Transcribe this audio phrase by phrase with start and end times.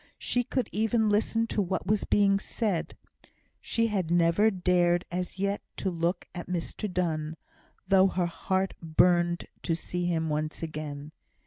[0.17, 2.97] She could even listen to what was being said.
[3.59, 7.37] She had never dared as yet to look at Mr Donne,
[7.87, 11.11] though her heart burnt to see him once again.